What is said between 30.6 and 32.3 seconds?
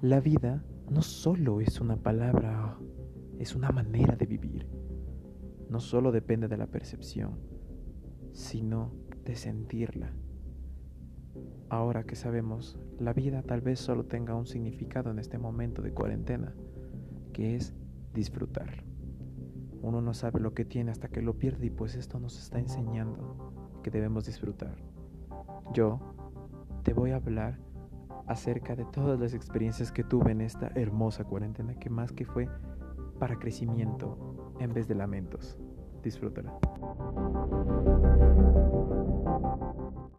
hermosa cuarentena que más que